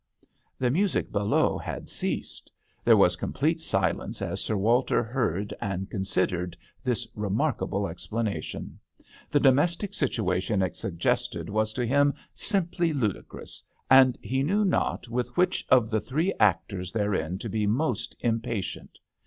[0.57, 2.51] The music below had ceased.
[2.83, 8.79] There was complete silence as Sir Walter heard and considered this remarkable explanation.
[9.29, 13.61] The domestic situation it suggested was to him simply ludicrous,
[13.91, 18.97] and he knew not with which of the three actors therein to be most impatient.